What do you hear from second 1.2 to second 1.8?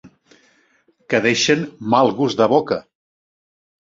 deixen